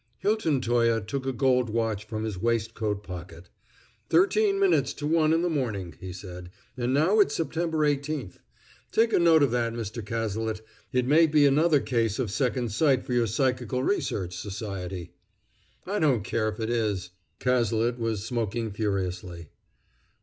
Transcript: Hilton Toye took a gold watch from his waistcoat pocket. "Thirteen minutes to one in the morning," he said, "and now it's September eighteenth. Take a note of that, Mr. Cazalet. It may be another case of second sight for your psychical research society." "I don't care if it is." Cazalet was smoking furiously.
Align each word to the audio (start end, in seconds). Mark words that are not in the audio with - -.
Hilton 0.17 0.61
Toye 0.61 0.99
took 0.99 1.27
a 1.27 1.31
gold 1.31 1.69
watch 1.69 2.05
from 2.05 2.23
his 2.23 2.35
waistcoat 2.35 3.03
pocket. 3.03 3.49
"Thirteen 4.09 4.59
minutes 4.59 4.93
to 4.95 5.05
one 5.05 5.31
in 5.31 5.43
the 5.43 5.47
morning," 5.49 5.93
he 5.99 6.11
said, 6.11 6.49
"and 6.75 6.91
now 6.91 7.19
it's 7.19 7.35
September 7.35 7.85
eighteenth. 7.85 8.39
Take 8.91 9.13
a 9.13 9.19
note 9.19 9.43
of 9.43 9.51
that, 9.51 9.73
Mr. 9.73 10.03
Cazalet. 10.03 10.61
It 10.91 11.05
may 11.05 11.27
be 11.27 11.45
another 11.45 11.79
case 11.79 12.17
of 12.17 12.31
second 12.31 12.71
sight 12.71 13.03
for 13.05 13.13
your 13.13 13.27
psychical 13.27 13.83
research 13.83 14.35
society." 14.35 15.11
"I 15.85 15.99
don't 15.99 16.23
care 16.23 16.49
if 16.49 16.59
it 16.59 16.71
is." 16.71 17.11
Cazalet 17.39 17.99
was 17.99 18.25
smoking 18.25 18.71
furiously. 18.71 19.49